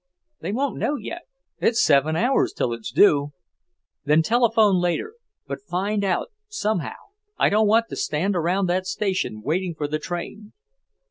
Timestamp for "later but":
4.81-5.61